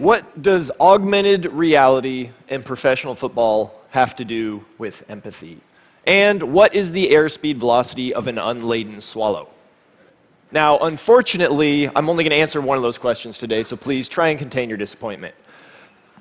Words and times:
What 0.00 0.40
does 0.40 0.70
augmented 0.80 1.44
reality 1.52 2.30
in 2.48 2.62
professional 2.62 3.14
football 3.14 3.82
have 3.90 4.16
to 4.16 4.24
do 4.24 4.64
with 4.78 5.04
empathy? 5.10 5.60
And 6.06 6.42
what 6.42 6.74
is 6.74 6.90
the 6.90 7.10
airspeed 7.10 7.58
velocity 7.58 8.14
of 8.14 8.26
an 8.26 8.38
unladen 8.38 9.02
swallow? 9.02 9.50
Now, 10.52 10.78
unfortunately, 10.78 11.90
I'm 11.94 12.08
only 12.08 12.24
going 12.24 12.30
to 12.30 12.38
answer 12.38 12.62
one 12.62 12.78
of 12.78 12.82
those 12.82 12.96
questions 12.96 13.36
today, 13.36 13.62
so 13.62 13.76
please 13.76 14.08
try 14.08 14.28
and 14.28 14.38
contain 14.38 14.70
your 14.70 14.78
disappointment. 14.78 15.34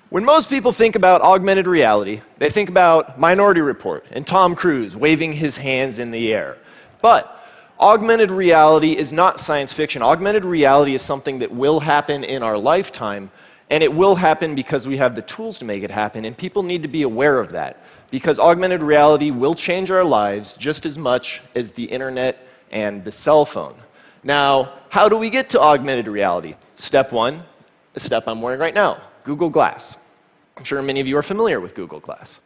When 0.09 0.25
most 0.25 0.49
people 0.49 0.73
think 0.73 0.97
about 0.97 1.21
augmented 1.21 1.65
reality, 1.65 2.19
they 2.37 2.49
think 2.49 2.67
about 2.67 3.17
Minority 3.17 3.61
Report 3.61 4.05
and 4.11 4.27
Tom 4.27 4.55
Cruise 4.55 4.97
waving 4.97 5.31
his 5.31 5.55
hands 5.55 5.99
in 5.99 6.11
the 6.11 6.33
air. 6.33 6.57
But 7.01 7.33
augmented 7.79 8.29
reality 8.29 8.97
is 8.97 9.13
not 9.13 9.39
science 9.39 9.71
fiction. 9.71 10.01
Augmented 10.01 10.43
reality 10.43 10.95
is 10.95 11.01
something 11.01 11.39
that 11.39 11.49
will 11.53 11.79
happen 11.79 12.25
in 12.25 12.43
our 12.43 12.57
lifetime, 12.57 13.31
and 13.69 13.83
it 13.83 13.93
will 13.93 14.15
happen 14.15 14.55
because 14.55 14.87
we 14.87 14.97
have 14.97 15.15
the 15.15 15.21
tools 15.21 15.59
to 15.59 15.65
make 15.65 15.83
it 15.83 15.91
happen, 15.91 16.25
and 16.25 16.35
people 16.37 16.63
need 16.63 16.81
to 16.81 16.87
be 16.87 17.03
aware 17.03 17.39
of 17.39 17.51
that. 17.51 17.83
Because 18.11 18.39
augmented 18.39 18.81
reality 18.81 19.29
will 19.29 19.53
change 19.53 19.91
our 19.91 20.03
lives 20.03 20.55
just 20.55 20.85
as 20.85 20.97
much 20.97 21.41
as 21.53 21.71
the 21.71 21.83
internet 21.83 22.47
and 22.71 23.03
the 23.03 23.11
cell 23.11 23.45
phone. 23.45 23.75
Now, 24.23 24.73
how 24.89 25.07
do 25.07 25.17
we 25.17 25.29
get 25.29 25.51
to 25.51 25.61
augmented 25.61 26.07
reality? 26.07 26.55
Step 26.75 27.11
one, 27.11 27.43
the 27.93 27.99
step 27.99 28.27
I'm 28.27 28.41
wearing 28.41 28.59
right 28.59 28.73
now 28.73 29.01
Google 29.23 29.49
Glass. 29.49 29.95
I'm 30.57 30.63
sure 30.63 30.81
many 30.81 30.99
of 30.99 31.07
you 31.07 31.17
are 31.17 31.23
familiar 31.23 31.59
with 31.59 31.75
Google 31.75 31.99
Glass. 31.99 32.39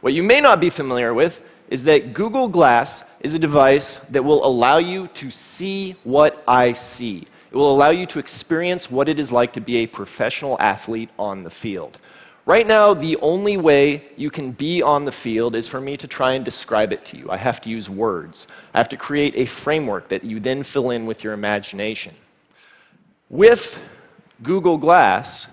What 0.00 0.14
you 0.14 0.22
may 0.22 0.40
not 0.40 0.60
be 0.60 0.70
familiar 0.70 1.12
with 1.12 1.42
is 1.68 1.84
that 1.84 2.14
Google 2.14 2.48
Glass 2.48 3.04
is 3.20 3.34
a 3.34 3.38
device 3.38 3.98
that 4.10 4.24
will 4.24 4.44
allow 4.44 4.78
you 4.78 5.08
to 5.08 5.30
see 5.30 5.96
what 6.02 6.42
I 6.48 6.72
see. 6.72 7.26
It 7.50 7.56
will 7.56 7.74
allow 7.74 7.90
you 7.90 8.06
to 8.06 8.18
experience 8.18 8.90
what 8.90 9.08
it 9.08 9.18
is 9.18 9.32
like 9.32 9.52
to 9.54 9.60
be 9.60 9.78
a 9.78 9.86
professional 9.86 10.56
athlete 10.60 11.10
on 11.18 11.42
the 11.42 11.50
field. 11.50 11.98
Right 12.46 12.66
now, 12.66 12.94
the 12.94 13.16
only 13.18 13.56
way 13.56 14.04
you 14.16 14.30
can 14.30 14.52
be 14.52 14.82
on 14.82 15.04
the 15.04 15.12
field 15.12 15.54
is 15.54 15.68
for 15.68 15.80
me 15.80 15.96
to 15.96 16.06
try 16.06 16.32
and 16.32 16.44
describe 16.44 16.92
it 16.92 17.04
to 17.06 17.16
you. 17.16 17.30
I 17.30 17.36
have 17.36 17.60
to 17.62 17.70
use 17.70 17.90
words. 17.90 18.48
I 18.72 18.78
have 18.78 18.88
to 18.90 18.96
create 18.96 19.34
a 19.36 19.46
framework 19.46 20.08
that 20.08 20.24
you 20.24 20.40
then 20.40 20.62
fill 20.62 20.90
in 20.90 21.06
with 21.06 21.22
your 21.22 21.32
imagination. 21.32 22.14
With 23.28 23.78
Google 24.42 24.78
Glass, 24.78 25.46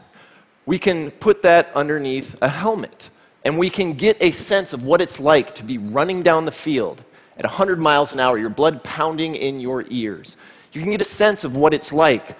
we 0.65 0.79
can 0.79 1.11
put 1.11 1.41
that 1.41 1.71
underneath 1.75 2.35
a 2.41 2.49
helmet. 2.49 3.09
And 3.43 3.57
we 3.57 3.69
can 3.69 3.93
get 3.93 4.17
a 4.19 4.31
sense 4.31 4.73
of 4.73 4.83
what 4.83 5.01
it's 5.01 5.19
like 5.19 5.55
to 5.55 5.63
be 5.63 5.77
running 5.77 6.23
down 6.23 6.45
the 6.45 6.51
field 6.51 7.03
at 7.37 7.45
100 7.45 7.79
miles 7.79 8.13
an 8.13 8.19
hour, 8.19 8.37
your 8.37 8.49
blood 8.49 8.83
pounding 8.83 9.35
in 9.35 9.59
your 9.59 9.85
ears. 9.89 10.35
You 10.77 10.83
can 10.83 10.91
get 10.91 11.01
a 11.01 11.05
sense 11.05 11.43
of 11.43 11.55
what 11.55 11.73
it's 11.73 11.91
like 11.91 12.37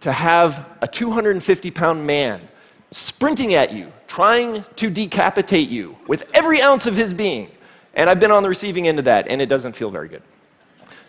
to 0.00 0.10
have 0.10 0.66
a 0.80 0.88
250 0.88 1.70
pound 1.70 2.06
man 2.06 2.40
sprinting 2.92 3.54
at 3.54 3.74
you, 3.74 3.92
trying 4.06 4.64
to 4.76 4.88
decapitate 4.88 5.68
you 5.68 5.94
with 6.06 6.30
every 6.32 6.62
ounce 6.62 6.86
of 6.86 6.96
his 6.96 7.12
being. 7.12 7.50
And 7.92 8.08
I've 8.08 8.20
been 8.20 8.30
on 8.30 8.42
the 8.42 8.48
receiving 8.48 8.88
end 8.88 8.98
of 8.98 9.04
that, 9.04 9.28
and 9.28 9.42
it 9.42 9.50
doesn't 9.50 9.74
feel 9.74 9.90
very 9.90 10.08
good. 10.08 10.22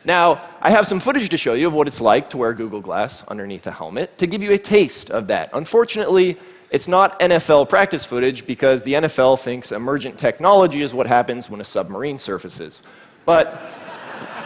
Now, 0.04 0.50
I 0.62 0.70
have 0.70 0.86
some 0.86 1.00
footage 1.00 1.30
to 1.30 1.38
show 1.38 1.54
you 1.54 1.68
of 1.68 1.74
what 1.74 1.88
it's 1.88 2.02
like 2.02 2.30
to 2.32 2.38
wear 2.38 2.54
Google 2.54 2.82
Glass 2.82 3.24
underneath 3.28 3.66
a 3.68 3.72
helmet 3.72 4.18
to 4.18 4.28
give 4.28 4.44
you 4.44 4.52
a 4.52 4.58
taste 4.58 5.12
of 5.12 5.28
that. 5.28 5.50
Unfortunately, 5.54 6.38
it's 6.72 6.88
not 6.90 7.18
NFL 7.22 7.70
practice 7.70 8.04
footage 8.04 8.46
because 8.46 8.84
the 8.84 8.94
NFL 8.94 9.40
thinks 9.40 9.72
emergent 9.72 10.20
technology 10.20 10.82
is 10.82 10.94
what 10.94 11.08
happens 11.08 11.50
when 11.50 11.62
a 11.62 11.66
submarine 11.66 12.18
surfaces. 12.18 12.82
But 13.24 13.62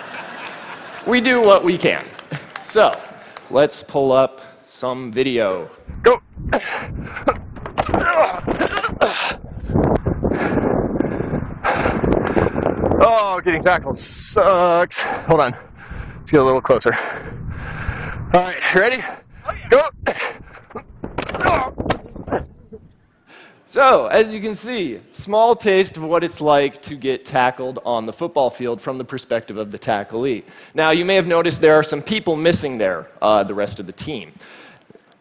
we 1.07 1.21
do 1.21 1.41
what 1.41 1.63
we 1.63 1.77
can. 1.77 2.05
So, 2.69 2.91
let's 3.49 3.81
pull 3.81 4.11
up 4.11 4.41
some 4.67 5.11
video. 5.11 5.71
Go! 6.03 6.19
Oh, 13.01 13.41
getting 13.43 13.63
tackled 13.63 13.97
sucks. 13.97 15.01
Hold 15.01 15.41
on. 15.41 15.55
Let's 16.19 16.29
get 16.29 16.41
a 16.41 16.43
little 16.43 16.61
closer. 16.61 16.93
All 18.35 18.41
right, 18.41 18.75
ready? 18.75 19.03
Oh, 19.47 19.55
Go! 19.71 19.81
So, 23.69 24.07
as 24.07 24.33
you 24.33 24.41
can 24.41 24.55
see, 24.55 24.99
small 25.11 25.55
taste 25.55 25.95
of 25.95 26.01
what 26.01 26.23
it's 26.23 26.41
like 26.41 26.81
to 26.81 26.95
get 26.95 27.23
tackled 27.23 27.77
on 27.85 28.07
the 28.07 28.11
football 28.11 28.49
field 28.49 28.81
from 28.81 28.97
the 28.97 29.05
perspective 29.05 29.57
of 29.57 29.69
the 29.69 29.77
tacklee. 29.77 30.43
Now, 30.73 30.89
you 30.89 31.05
may 31.05 31.13
have 31.13 31.27
noticed 31.27 31.61
there 31.61 31.75
are 31.75 31.83
some 31.83 32.01
people 32.01 32.35
missing 32.35 32.79
there, 32.79 33.11
uh, 33.21 33.43
the 33.43 33.53
rest 33.53 33.79
of 33.79 33.85
the 33.85 33.91
team. 33.91 34.31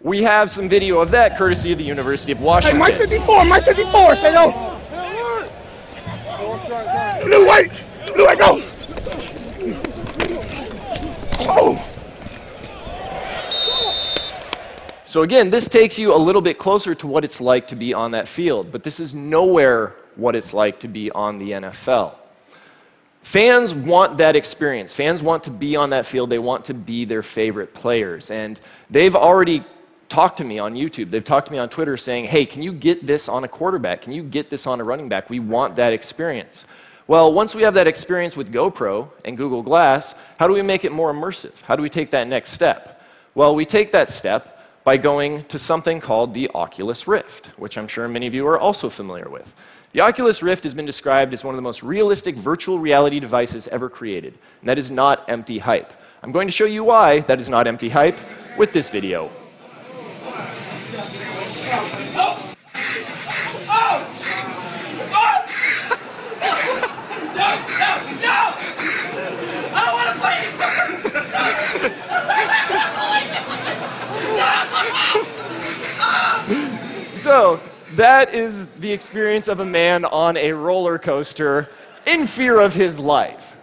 We 0.01 0.23
have 0.23 0.51
some 0.51 0.67
video 0.67 0.99
of 0.99 1.11
that 1.11 1.37
courtesy 1.37 1.73
of 1.73 1.79
the 1.79 1.85
University 1.85 2.33
of 2.33 2.41
Washington. 2.41 2.81
Hey, 2.81 2.91
my 2.91 2.91
54, 2.91 3.45
my 3.45 3.61
54, 3.61 4.17
say 4.17 4.33
no. 4.33 4.81
Blue, 7.23 7.47
white, 7.47 7.83
blue, 8.15 8.25
white, 8.25 8.39
go. 8.39 8.63
Oh. 11.51 11.98
So, 15.09 15.23
again, 15.23 15.49
this 15.49 15.71
takes 15.71 15.99
you 15.99 16.15
a 16.15 16.19
little 16.19 16.43
bit 16.43 16.59
closer 16.59 16.95
to 16.97 17.07
what 17.07 17.25
it's 17.25 17.41
like 17.41 17.69
to 17.69 17.77
be 17.77 17.95
on 17.95 18.11
that 18.11 18.29
field, 18.29 18.71
but 18.71 18.83
this 18.83 19.01
is 19.01 19.15
nowhere 19.15 19.95
what 20.17 20.37
it's 20.37 20.53
like 20.53 20.81
to 20.81 20.89
be 20.89 21.11
on 21.13 21.39
the 21.39 21.53
NFL. 21.53 22.15
Fans 23.23 23.75
want 23.75 24.19
that 24.19 24.37
experience. 24.37 24.93
Fans 24.93 25.23
want 25.23 25.45
to 25.45 25.51
be 25.51 25.77
on 25.77 25.89
that 25.89 26.05
field. 26.05 26.29
They 26.29 26.39
want 26.39 26.67
to 26.67 26.75
be 26.75 27.07
their 27.07 27.23
favorite 27.23 27.73
players. 27.73 28.31
And 28.31 28.61
they've 28.91 29.17
already 29.17 29.65
talked 30.11 30.37
to 30.39 30.45
me 30.45 30.59
on 30.59 30.75
YouTube. 30.75 31.11
They've 31.11 31.25
talked 31.25 31.47
to 31.47 31.53
me 31.53 31.59
on 31.59 31.71
Twitter 31.71 31.97
saying, 31.97 32.27
hey, 32.27 32.45
can 32.45 32.63
you 32.63 32.75
get 32.75 33.07
this 33.07 33.31
on 33.31 33.45
a 33.45 33.49
quarterback? 33.49 34.03
Can 34.03 34.13
you 34.13 34.23
get 34.23 34.51
this 34.51 34.67
on 34.67 34.79
a 34.79 34.85
running 34.85 35.09
back? 35.09 35.31
We 35.31 35.41
want 35.41 35.75
that 35.77 35.95
experience. 35.95 36.67
Well, 37.07 37.33
once 37.33 37.55
we 37.55 37.63
have 37.63 37.73
that 37.73 37.87
experience 37.87 38.37
with 38.37 38.53
GoPro 38.53 39.09
and 39.25 39.39
Google 39.39 39.63
Glass, 39.63 40.15
how 40.39 40.47
do 40.47 40.53
we 40.53 40.61
make 40.61 40.85
it 40.85 40.93
more 40.93 41.11
immersive? 41.15 41.59
How 41.63 41.77
do 41.77 41.83
we 41.83 41.89
take 41.89 42.11
that 42.11 42.29
next 42.29 42.51
step? 42.51 43.03
Well, 43.35 43.55
we 43.55 43.65
take 43.65 43.91
that 43.93 44.11
step 44.11 44.57
by 44.89 44.97
going 44.97 45.45
to 45.45 45.59
something 45.59 46.01
called 46.01 46.33
the 46.33 46.51
Oculus 46.55 47.07
Rift, 47.07 47.49
which 47.59 47.77
I'm 47.77 47.87
sure 47.87 48.09
many 48.09 48.27
of 48.27 48.33
you 48.33 48.47
are 48.47 48.59
also 48.59 48.89
familiar 48.89 49.29
with. 49.29 49.55
The 49.93 50.01
Oculus 50.01 50.43
Rift 50.43 50.65
has 50.65 50.73
been 50.73 50.87
described 50.87 51.35
as 51.35 51.45
one 51.45 51.55
of 51.55 51.57
the 51.57 51.69
most 51.71 51.83
realistic 51.83 52.35
virtual 52.35 52.79
reality 52.79 53.21
devices 53.21 53.69
ever 53.69 53.91
created, 53.91 54.33
and 54.63 54.69
that 54.71 54.79
is 54.79 54.91
not 54.91 55.29
empty 55.29 55.59
hype. 55.59 55.93
I'm 56.23 56.33
going 56.33 56.49
to 56.49 56.53
show 56.53 56.65
you 56.65 56.85
why 56.85 57.21
that 57.21 57.39
is 57.39 57.51
not 57.51 57.67
empty 57.67 57.91
hype 57.91 58.19
with 58.57 58.73
this 58.73 58.89
video. 58.89 59.31
That 77.99 78.33
is 78.33 78.65
the 78.79 78.93
experience 78.93 79.49
of 79.49 79.59
a 79.59 79.67
man 79.67 80.05
on 80.05 80.37
a 80.37 80.53
roller 80.53 81.01
coaster 81.01 81.69
in 82.07 82.29
fear 82.29 82.61
of 82.61 82.73
his 82.73 82.97
life. 82.97 83.57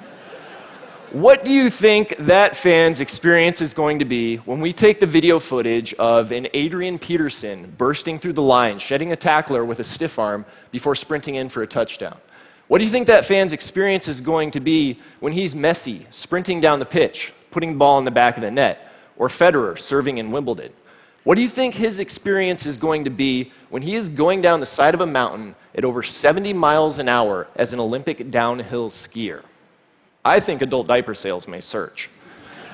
What 1.12 1.46
do 1.46 1.54
you 1.54 1.70
think 1.70 2.18
that 2.18 2.58
fan's 2.58 3.00
experience 3.00 3.62
is 3.62 3.74
going 3.74 4.00
to 4.00 4.06
be 4.06 4.36
when 4.38 4.60
we 4.60 4.74
take 4.74 5.00
the 5.00 5.08
video 5.08 5.40
footage 5.40 5.94
of 5.94 6.34
an 6.34 6.50
Adrian 6.54 7.00
Peterson 7.00 7.74
bursting 7.78 8.20
through 8.20 8.34
the 8.34 8.42
line, 8.42 8.78
shedding 8.78 9.14
a 9.14 9.16
tackler 9.16 9.64
with 9.64 9.80
a 9.80 9.86
stiff 9.86 10.20
arm 10.20 10.46
before 10.70 10.96
sprinting 10.96 11.36
in 11.36 11.48
for 11.48 11.64
a 11.64 11.68
touchdown? 11.68 12.18
What 12.68 12.80
do 12.80 12.84
you 12.84 12.92
think 12.92 13.08
that 13.08 13.24
fan's 13.24 13.54
experience 13.54 14.10
is 14.10 14.20
going 14.20 14.52
to 14.52 14.60
be 14.60 14.98
when 15.22 15.32
he's 15.32 15.56
Messi 15.56 16.14
sprinting 16.14 16.60
down 16.60 16.80
the 16.80 16.86
pitch, 16.86 17.32
putting 17.52 17.72
the 17.72 17.78
ball 17.78 18.00
in 18.00 18.04
the 18.04 18.12
back 18.12 18.36
of 18.36 18.44
the 18.44 18.52
net, 18.52 18.92
or 19.16 19.30
Federer 19.30 19.80
serving 19.80 20.18
in 20.18 20.30
Wimbledon? 20.30 20.74
What 21.26 21.38
do 21.38 21.42
you 21.42 21.50
think 21.50 21.74
his 21.74 21.98
experience 21.98 22.68
is 22.68 22.78
going 22.78 23.06
to 23.06 23.10
be 23.10 23.52
when 23.72 23.82
he 23.82 23.96
is 23.96 24.10
going 24.10 24.44
down 24.44 24.60
the 24.60 24.68
side 24.68 24.94
of 24.94 25.02
a 25.02 25.08
mountain 25.08 25.56
at 25.74 25.84
over 25.84 26.04
70 26.04 26.54
miles 26.54 27.00
an 27.00 27.10
hour 27.10 27.48
as 27.56 27.74
an 27.74 27.80
Olympic 27.80 28.30
downhill 28.30 28.92
skier? 28.92 29.42
I 30.24 30.40
think 30.40 30.62
adult 30.62 30.86
diaper 30.86 31.16
sales 31.16 31.48
may 31.48 31.62
surge. 31.62 32.12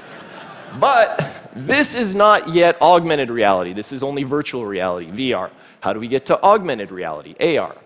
but 0.81 1.49
this 1.55 1.95
is 1.95 2.13
not 2.13 2.49
yet 2.49 2.79
augmented 2.81 3.29
reality. 3.29 3.71
This 3.71 3.93
is 3.93 4.03
only 4.03 4.23
virtual 4.23 4.65
reality, 4.65 5.31
VR. 5.31 5.49
How 5.79 5.93
do 5.93 6.01
we 6.01 6.09
get 6.09 6.25
to 6.25 6.43
augmented 6.43 6.91
reality, 6.91 7.57
AR? 7.57 7.77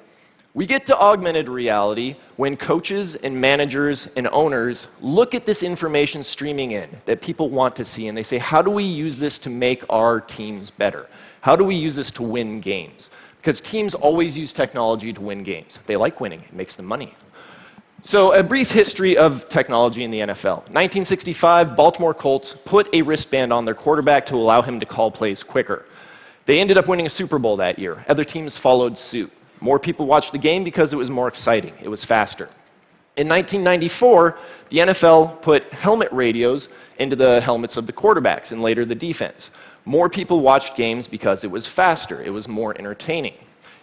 We 0.55 0.65
get 0.65 0.85
to 0.85 0.97
augmented 0.97 1.49
reality 1.49 2.15
when 2.37 2.55
coaches 2.55 3.15
and 3.15 3.41
managers 3.41 4.07
and 4.15 4.25
owners 4.31 4.87
look 5.01 5.35
at 5.35 5.45
this 5.45 5.63
information 5.63 6.23
streaming 6.23 6.71
in 6.71 6.89
that 7.03 7.19
people 7.19 7.49
want 7.49 7.75
to 7.75 7.83
see 7.83 8.07
and 8.07 8.17
they 8.17 8.23
say, 8.23 8.37
how 8.37 8.61
do 8.61 8.71
we 8.71 8.85
use 8.85 9.19
this 9.19 9.37
to 9.39 9.49
make 9.49 9.83
our 9.89 10.21
teams 10.21 10.71
better? 10.71 11.09
How 11.41 11.57
do 11.57 11.65
we 11.65 11.75
use 11.75 11.93
this 11.97 12.09
to 12.11 12.23
win 12.23 12.61
games? 12.61 13.09
Because 13.35 13.59
teams 13.59 13.95
always 13.95 14.37
use 14.37 14.53
technology 14.53 15.11
to 15.11 15.19
win 15.19 15.43
games. 15.43 15.77
They 15.87 15.97
like 15.97 16.21
winning, 16.21 16.39
it 16.39 16.53
makes 16.53 16.77
them 16.77 16.85
money. 16.85 17.13
So, 18.01 18.31
a 18.31 18.41
brief 18.41 18.71
history 18.71 19.17
of 19.17 19.49
technology 19.49 20.05
in 20.05 20.11
the 20.11 20.19
NFL. 20.19 20.69
1965, 20.69 21.75
Baltimore 21.75 22.13
Colts 22.13 22.55
put 22.63 22.87
a 22.93 23.01
wristband 23.01 23.51
on 23.51 23.65
their 23.65 23.75
quarterback 23.75 24.25
to 24.27 24.35
allow 24.35 24.61
him 24.61 24.79
to 24.79 24.85
call 24.85 25.11
plays 25.11 25.43
quicker. 25.43 25.85
They 26.45 26.61
ended 26.61 26.77
up 26.77 26.87
winning 26.87 27.07
a 27.07 27.09
Super 27.09 27.39
Bowl 27.39 27.57
that 27.57 27.77
year. 27.77 28.05
Other 28.07 28.23
teams 28.23 28.55
followed 28.55 28.97
suit. 28.97 29.33
More 29.65 29.79
people 29.79 30.05
watched 30.05 30.31
the 30.31 30.37
game 30.37 30.63
because 30.63 30.93
it 30.93 30.95
was 30.95 31.09
more 31.09 31.27
exciting, 31.27 31.73
it 31.81 31.89
was 31.89 32.03
faster. 32.03 32.49
In 33.17 33.27
1994, 33.27 34.37
the 34.69 34.77
NFL 34.77 35.41
put 35.41 35.73
helmet 35.73 36.09
radios 36.11 36.69
into 36.99 37.15
the 37.15 37.41
helmets 37.41 37.75
of 37.75 37.87
the 37.87 37.91
quarterbacks 37.91 38.51
and 38.51 38.61
later 38.61 38.85
the 38.85 38.93
defense. 38.93 39.49
More 39.83 40.07
people 40.07 40.41
watched 40.41 40.75
games 40.75 41.07
because 41.07 41.43
it 41.43 41.49
was 41.49 41.65
faster, 41.65 42.21
it 42.21 42.29
was 42.29 42.47
more 42.47 42.77
entertaining. 42.77 43.33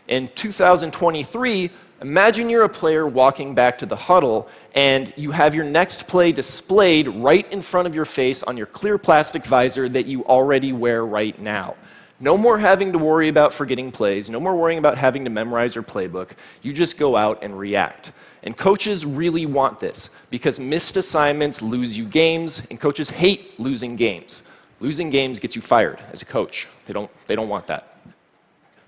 In 0.06 0.30
2023, 0.36 1.70
imagine 2.00 2.48
you're 2.48 2.62
a 2.62 2.68
player 2.68 3.08
walking 3.08 3.52
back 3.52 3.76
to 3.78 3.86
the 3.86 3.96
huddle 3.96 4.48
and 4.76 5.12
you 5.16 5.32
have 5.32 5.52
your 5.52 5.64
next 5.64 6.06
play 6.06 6.30
displayed 6.30 7.08
right 7.08 7.52
in 7.52 7.60
front 7.60 7.88
of 7.88 7.94
your 7.96 8.04
face 8.04 8.44
on 8.44 8.56
your 8.56 8.66
clear 8.66 8.98
plastic 8.98 9.44
visor 9.44 9.88
that 9.88 10.06
you 10.06 10.24
already 10.26 10.72
wear 10.72 11.04
right 11.04 11.40
now. 11.40 11.74
No 12.22 12.38
more 12.38 12.56
having 12.56 12.92
to 12.92 12.98
worry 12.98 13.26
about 13.26 13.52
forgetting 13.52 13.90
plays, 13.90 14.30
no 14.30 14.38
more 14.38 14.54
worrying 14.54 14.78
about 14.78 14.96
having 14.96 15.24
to 15.24 15.30
memorize 15.30 15.74
your 15.74 15.82
playbook. 15.82 16.30
You 16.62 16.72
just 16.72 16.96
go 16.96 17.16
out 17.16 17.42
and 17.42 17.58
react. 17.58 18.12
And 18.44 18.56
coaches 18.56 19.04
really 19.04 19.44
want 19.44 19.80
this 19.80 20.08
because 20.30 20.60
missed 20.60 20.96
assignments 20.96 21.62
lose 21.62 21.98
you 21.98 22.04
games, 22.04 22.64
and 22.70 22.78
coaches 22.78 23.10
hate 23.10 23.58
losing 23.58 23.96
games. 23.96 24.44
Losing 24.78 25.10
games 25.10 25.40
gets 25.40 25.56
you 25.56 25.62
fired 25.62 25.98
as 26.12 26.22
a 26.22 26.24
coach. 26.24 26.68
They 26.86 26.92
don't, 26.92 27.10
they 27.26 27.34
don't 27.34 27.48
want 27.48 27.66
that. 27.66 27.96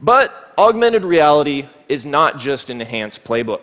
But 0.00 0.54
augmented 0.56 1.04
reality 1.04 1.66
is 1.88 2.06
not 2.06 2.38
just 2.38 2.70
an 2.70 2.80
enhanced 2.80 3.24
playbook. 3.24 3.62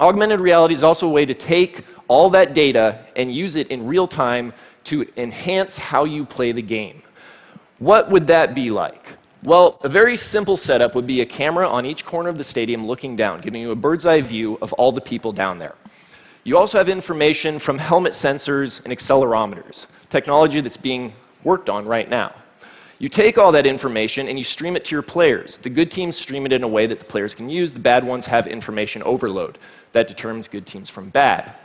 Augmented 0.00 0.40
reality 0.40 0.72
is 0.72 0.82
also 0.82 1.08
a 1.08 1.12
way 1.12 1.26
to 1.26 1.34
take 1.34 1.84
all 2.08 2.30
that 2.30 2.54
data 2.54 3.04
and 3.16 3.30
use 3.30 3.56
it 3.56 3.66
in 3.66 3.86
real 3.86 4.08
time 4.08 4.54
to 4.84 5.06
enhance 5.18 5.76
how 5.76 6.04
you 6.04 6.24
play 6.24 6.52
the 6.52 6.62
game. 6.62 7.02
What 7.78 8.10
would 8.10 8.28
that 8.28 8.54
be 8.54 8.70
like? 8.70 9.14
Well, 9.42 9.78
a 9.82 9.88
very 9.88 10.16
simple 10.16 10.56
setup 10.56 10.94
would 10.94 11.06
be 11.06 11.20
a 11.20 11.26
camera 11.26 11.68
on 11.68 11.84
each 11.84 12.04
corner 12.04 12.28
of 12.28 12.38
the 12.38 12.44
stadium 12.44 12.86
looking 12.86 13.16
down, 13.16 13.40
giving 13.40 13.60
you 13.60 13.72
a 13.72 13.76
bird's 13.76 14.06
eye 14.06 14.20
view 14.20 14.58
of 14.62 14.72
all 14.74 14.92
the 14.92 15.00
people 15.00 15.32
down 15.32 15.58
there. 15.58 15.74
You 16.44 16.56
also 16.56 16.78
have 16.78 16.88
information 16.88 17.58
from 17.58 17.78
helmet 17.78 18.12
sensors 18.12 18.82
and 18.84 18.92
accelerometers, 18.96 19.86
technology 20.08 20.60
that's 20.60 20.76
being 20.76 21.12
worked 21.42 21.68
on 21.68 21.84
right 21.84 22.08
now. 22.08 22.34
You 23.00 23.08
take 23.08 23.38
all 23.38 23.50
that 23.52 23.66
information 23.66 24.28
and 24.28 24.38
you 24.38 24.44
stream 24.44 24.76
it 24.76 24.84
to 24.86 24.94
your 24.94 25.02
players. 25.02 25.56
The 25.56 25.68
good 25.68 25.90
teams 25.90 26.16
stream 26.16 26.46
it 26.46 26.52
in 26.52 26.62
a 26.62 26.68
way 26.68 26.86
that 26.86 27.00
the 27.00 27.04
players 27.04 27.34
can 27.34 27.50
use, 27.50 27.72
the 27.72 27.80
bad 27.80 28.04
ones 28.04 28.24
have 28.26 28.46
information 28.46 29.02
overload. 29.02 29.58
That 29.92 30.06
determines 30.06 30.46
good 30.48 30.64
teams 30.64 30.88
from 30.88 31.08
bad. 31.08 31.56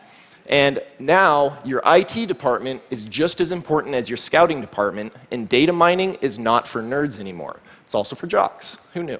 And 0.50 0.80
now 0.98 1.60
your 1.64 1.82
IT 1.86 2.26
department 2.28 2.82
is 2.90 3.06
just 3.06 3.40
as 3.40 3.52
important 3.52 3.94
as 3.94 4.10
your 4.10 4.18
scouting 4.18 4.60
department, 4.60 5.14
and 5.30 5.48
data 5.48 5.72
mining 5.72 6.16
is 6.16 6.40
not 6.40 6.68
for 6.68 6.82
nerds 6.82 7.20
anymore. 7.20 7.60
It's 7.86 7.94
also 7.94 8.16
for 8.16 8.26
jocks. 8.26 8.78
Who 8.94 9.04
knew? 9.04 9.20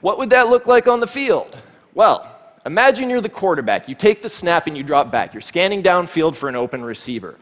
What 0.00 0.16
would 0.16 0.30
that 0.30 0.48
look 0.48 0.66
like 0.66 0.88
on 0.88 1.00
the 1.00 1.06
field? 1.06 1.54
Well, 1.92 2.34
imagine 2.64 3.10
you're 3.10 3.20
the 3.20 3.28
quarterback. 3.28 3.88
You 3.88 3.94
take 3.94 4.22
the 4.22 4.30
snap 4.30 4.66
and 4.66 4.74
you 4.74 4.82
drop 4.82 5.10
back. 5.10 5.34
You're 5.34 5.42
scanning 5.42 5.82
downfield 5.82 6.34
for 6.34 6.48
an 6.48 6.56
open 6.56 6.82
receiver. 6.82 7.36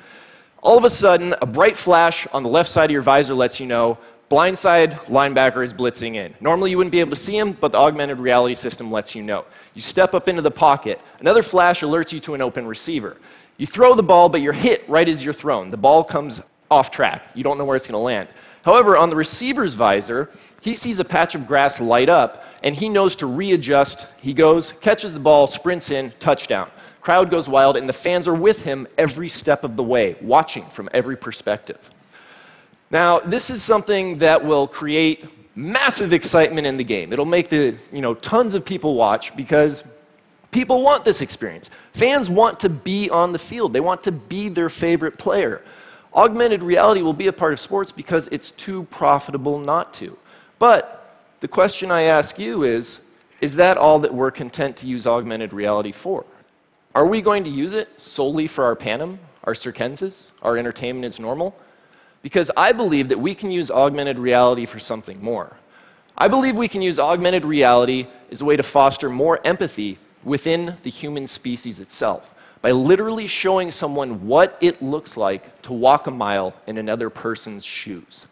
All 0.60 0.76
of 0.76 0.84
a 0.84 0.90
sudden, 0.90 1.36
a 1.40 1.46
bright 1.46 1.76
flash 1.76 2.26
on 2.32 2.42
the 2.42 2.48
left 2.48 2.68
side 2.68 2.86
of 2.86 2.90
your 2.90 3.02
visor 3.02 3.34
lets 3.34 3.60
you 3.60 3.66
know 3.66 3.98
Blindside 4.30 4.92
linebacker 5.06 5.64
is 5.64 5.72
blitzing 5.72 6.16
in. 6.16 6.34
Normally, 6.40 6.70
you 6.70 6.76
wouldn't 6.76 6.92
be 6.92 7.00
able 7.00 7.10
to 7.10 7.16
see 7.16 7.36
him, 7.36 7.52
but 7.52 7.72
the 7.72 7.78
augmented 7.78 8.18
reality 8.18 8.54
system 8.54 8.90
lets 8.90 9.14
you 9.14 9.22
know. 9.22 9.46
You 9.72 9.80
step 9.80 10.12
up 10.12 10.28
into 10.28 10.42
the 10.42 10.50
pocket. 10.50 11.00
Another 11.20 11.42
flash 11.42 11.80
alerts 11.80 12.12
you 12.12 12.20
to 12.20 12.34
an 12.34 12.42
open 12.42 12.66
receiver. 12.66 13.16
You 13.56 13.66
throw 13.66 13.94
the 13.94 14.02
ball, 14.02 14.28
but 14.28 14.42
you're 14.42 14.52
hit 14.52 14.86
right 14.86 15.08
as 15.08 15.24
you're 15.24 15.32
thrown. 15.32 15.70
The 15.70 15.78
ball 15.78 16.04
comes 16.04 16.42
off 16.70 16.90
track. 16.90 17.22
You 17.34 17.42
don't 17.42 17.56
know 17.56 17.64
where 17.64 17.76
it's 17.76 17.86
going 17.86 17.94
to 17.94 17.98
land. 17.98 18.28
However, 18.62 18.98
on 18.98 19.08
the 19.08 19.16
receiver's 19.16 19.72
visor, 19.72 20.30
he 20.62 20.74
sees 20.74 20.98
a 20.98 21.04
patch 21.04 21.34
of 21.34 21.46
grass 21.46 21.80
light 21.80 22.10
up, 22.10 22.44
and 22.62 22.74
he 22.74 22.90
knows 22.90 23.16
to 23.16 23.26
readjust. 23.26 24.06
He 24.20 24.34
goes, 24.34 24.72
catches 24.72 25.14
the 25.14 25.20
ball, 25.20 25.46
sprints 25.46 25.90
in, 25.90 26.12
touchdown. 26.20 26.70
Crowd 27.00 27.30
goes 27.30 27.48
wild, 27.48 27.78
and 27.78 27.88
the 27.88 27.94
fans 27.94 28.28
are 28.28 28.34
with 28.34 28.62
him 28.62 28.86
every 28.98 29.30
step 29.30 29.64
of 29.64 29.76
the 29.76 29.82
way, 29.82 30.16
watching 30.20 30.66
from 30.66 30.90
every 30.92 31.16
perspective. 31.16 31.78
Now, 32.90 33.18
this 33.18 33.50
is 33.50 33.62
something 33.62 34.18
that 34.18 34.44
will 34.44 34.66
create 34.66 35.26
massive 35.54 36.12
excitement 36.12 36.66
in 36.66 36.76
the 36.76 36.84
game. 36.84 37.12
It'll 37.12 37.26
make 37.26 37.48
the, 37.48 37.76
you 37.92 38.00
know, 38.00 38.14
tons 38.14 38.54
of 38.54 38.64
people 38.64 38.94
watch 38.94 39.36
because 39.36 39.84
people 40.50 40.82
want 40.82 41.04
this 41.04 41.20
experience. 41.20 41.68
Fans 41.92 42.30
want 42.30 42.60
to 42.60 42.70
be 42.70 43.10
on 43.10 43.32
the 43.32 43.38
field. 43.38 43.72
They 43.72 43.80
want 43.80 44.02
to 44.04 44.12
be 44.12 44.48
their 44.48 44.70
favorite 44.70 45.18
player. 45.18 45.62
Augmented 46.14 46.62
reality 46.62 47.02
will 47.02 47.12
be 47.12 47.26
a 47.26 47.32
part 47.32 47.52
of 47.52 47.60
sports 47.60 47.92
because 47.92 48.28
it's 48.32 48.52
too 48.52 48.84
profitable 48.84 49.58
not 49.58 49.92
to. 49.94 50.16
But 50.58 51.20
the 51.40 51.48
question 51.48 51.90
I 51.90 52.02
ask 52.02 52.38
you 52.38 52.62
is 52.62 53.00
is 53.40 53.54
that 53.56 53.76
all 53.78 54.00
that 54.00 54.12
we're 54.12 54.32
content 54.32 54.76
to 54.76 54.86
use 54.88 55.06
augmented 55.06 55.52
reality 55.52 55.92
for? 55.92 56.24
Are 56.94 57.06
we 57.06 57.20
going 57.20 57.44
to 57.44 57.50
use 57.50 57.72
it 57.72 57.88
solely 58.00 58.48
for 58.48 58.64
our 58.64 58.74
Panem, 58.74 59.20
our 59.44 59.54
circenses, 59.54 60.32
our 60.42 60.56
entertainment 60.56 61.04
is 61.04 61.20
normal? 61.20 61.54
Because 62.22 62.50
I 62.56 62.72
believe 62.72 63.08
that 63.08 63.18
we 63.18 63.34
can 63.34 63.50
use 63.50 63.70
augmented 63.70 64.18
reality 64.18 64.66
for 64.66 64.80
something 64.80 65.22
more. 65.22 65.56
I 66.16 66.28
believe 66.28 66.56
we 66.56 66.68
can 66.68 66.82
use 66.82 66.98
augmented 66.98 67.44
reality 67.44 68.06
as 68.30 68.40
a 68.40 68.44
way 68.44 68.56
to 68.56 68.62
foster 68.62 69.08
more 69.08 69.40
empathy 69.44 69.98
within 70.24 70.76
the 70.82 70.90
human 70.90 71.26
species 71.26 71.80
itself 71.80 72.34
by 72.60 72.72
literally 72.72 73.26
showing 73.26 73.70
someone 73.70 74.26
what 74.26 74.58
it 74.60 74.82
looks 74.82 75.16
like 75.16 75.62
to 75.62 75.72
walk 75.72 76.08
a 76.08 76.10
mile 76.10 76.54
in 76.66 76.78
another 76.78 77.08
person's 77.08 77.64
shoes. 77.64 78.26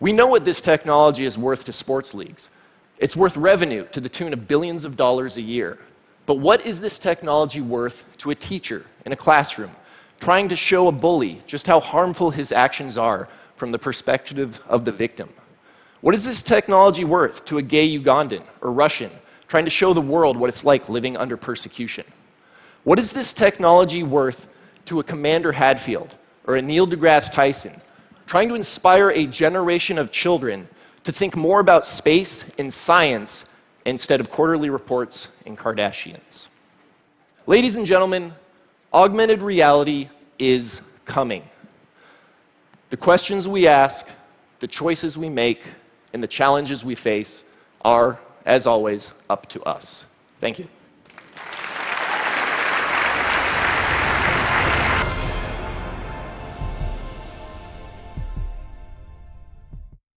We 0.00 0.12
know 0.12 0.26
what 0.26 0.44
this 0.44 0.60
technology 0.60 1.24
is 1.24 1.38
worth 1.38 1.64
to 1.66 1.72
sports 1.72 2.12
leagues. 2.12 2.50
It's 2.98 3.16
worth 3.16 3.36
revenue 3.36 3.86
to 3.92 4.00
the 4.00 4.08
tune 4.08 4.32
of 4.32 4.48
billions 4.48 4.84
of 4.84 4.96
dollars 4.96 5.36
a 5.36 5.42
year. 5.42 5.78
But 6.26 6.34
what 6.34 6.66
is 6.66 6.80
this 6.80 6.98
technology 6.98 7.60
worth 7.60 8.04
to 8.18 8.30
a 8.30 8.34
teacher 8.34 8.86
in 9.06 9.12
a 9.12 9.16
classroom 9.16 9.70
trying 10.22 10.48
to 10.48 10.54
show 10.54 10.86
a 10.86 10.92
bully 10.92 11.42
just 11.48 11.66
how 11.66 11.80
harmful 11.80 12.30
his 12.30 12.52
actions 12.52 12.96
are 12.96 13.28
from 13.56 13.72
the 13.72 13.78
perspective 13.78 14.62
of 14.68 14.84
the 14.84 14.92
victim. 14.92 15.28
What 16.00 16.14
is 16.14 16.24
this 16.24 16.44
technology 16.44 17.02
worth 17.02 17.44
to 17.46 17.58
a 17.58 17.62
gay 17.62 17.98
Ugandan 17.98 18.44
or 18.60 18.70
Russian 18.70 19.10
trying 19.48 19.64
to 19.64 19.70
show 19.70 19.92
the 19.92 20.00
world 20.00 20.36
what 20.36 20.48
it's 20.48 20.62
like 20.62 20.88
living 20.88 21.16
under 21.16 21.36
persecution? 21.36 22.04
What 22.84 23.00
is 23.00 23.12
this 23.12 23.34
technology 23.34 24.04
worth 24.04 24.46
to 24.84 25.00
a 25.00 25.02
Commander 25.02 25.50
Hadfield 25.50 26.14
or 26.46 26.54
a 26.54 26.62
Neil 26.62 26.86
deGrasse 26.86 27.32
Tyson 27.32 27.80
trying 28.24 28.48
to 28.48 28.54
inspire 28.54 29.10
a 29.10 29.26
generation 29.26 29.98
of 29.98 30.12
children 30.12 30.68
to 31.02 31.10
think 31.10 31.34
more 31.34 31.58
about 31.58 31.84
space 31.84 32.44
and 32.58 32.72
science 32.72 33.44
instead 33.84 34.20
of 34.20 34.30
quarterly 34.30 34.70
reports 34.70 35.26
and 35.46 35.58
Kardashians? 35.58 36.46
Ladies 37.48 37.74
and 37.74 37.84
gentlemen, 37.84 38.32
Augmented 38.92 39.40
reality 39.40 40.08
is 40.38 40.80
coming. 41.04 41.42
The 42.90 42.96
questions 42.96 43.48
we 43.48 43.66
ask, 43.66 44.06
the 44.60 44.66
choices 44.66 45.16
we 45.16 45.30
make, 45.30 45.62
and 46.12 46.22
the 46.22 46.26
challenges 46.28 46.84
we 46.84 46.94
face 46.94 47.42
are, 47.82 48.18
as 48.44 48.66
always, 48.66 49.12
up 49.30 49.48
to 49.48 49.62
us. 49.62 50.04
Thank 50.40 50.58
you. 50.58 50.68